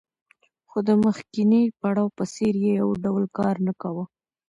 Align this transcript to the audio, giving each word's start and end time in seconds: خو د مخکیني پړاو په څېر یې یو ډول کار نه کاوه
خو 0.69 0.77
د 0.87 0.89
مخکیني 1.05 1.63
پړاو 1.79 2.15
په 2.17 2.23
څېر 2.33 2.53
یې 2.63 2.71
یو 2.81 2.89
ډول 3.03 3.23
کار 3.37 3.55
نه 3.67 3.73
کاوه 3.81 4.03